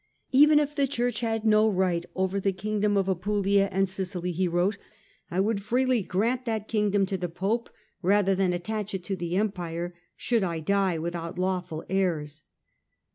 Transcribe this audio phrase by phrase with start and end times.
[0.31, 4.47] "Even if the Church had no right over the Kingdom of Apulia and Sicily," he
[4.47, 4.79] wrote,"
[5.29, 7.69] I would freely grant that Kingdom to the Pope
[8.01, 12.41] rather than attach it to the Empire, should I die without lawful heirs."